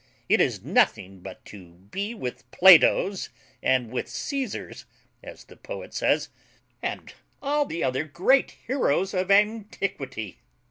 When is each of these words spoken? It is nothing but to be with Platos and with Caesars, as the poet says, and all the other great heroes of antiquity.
It 0.27 0.41
is 0.41 0.63
nothing 0.63 1.19
but 1.19 1.45
to 1.45 1.73
be 1.75 2.15
with 2.15 2.49
Platos 2.49 3.29
and 3.61 3.91
with 3.91 4.07
Caesars, 4.09 4.85
as 5.21 5.43
the 5.43 5.55
poet 5.55 5.93
says, 5.93 6.29
and 6.81 7.13
all 7.39 7.67
the 7.67 7.83
other 7.83 8.03
great 8.05 8.57
heroes 8.65 9.13
of 9.13 9.29
antiquity. 9.29 10.39